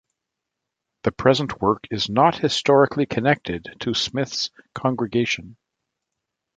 The 1.03 1.11
present 1.11 1.61
work 1.61 1.85
is 1.91 2.09
not 2.09 2.39
historically 2.39 3.05
connected 3.05 3.67
to 3.81 3.93
Smyth's 3.93 4.49
congregation. 4.73 5.57